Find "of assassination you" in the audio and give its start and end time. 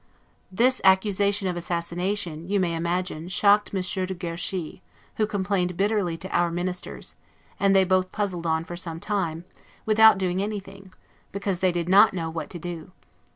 1.47-2.59